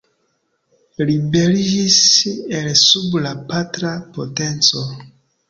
[1.09, 1.99] Liberiĝis
[2.61, 4.85] el sub la patra potenco.